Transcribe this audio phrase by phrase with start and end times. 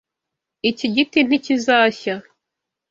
[0.69, 2.15] Iki giti ntikizashya.